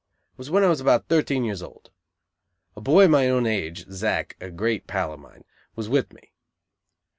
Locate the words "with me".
5.89-6.31